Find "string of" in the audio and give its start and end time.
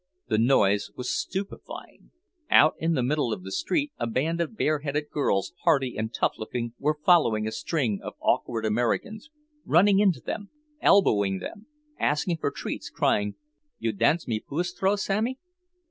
7.51-8.13